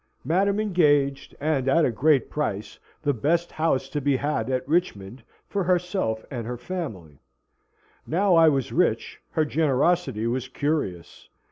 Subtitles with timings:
[0.25, 5.21] Madam engaged, and at a great price, the best house to be had at Richmond
[5.47, 7.19] for herself and her family.
[8.07, 11.29] Now I was rich, her generosity was curious.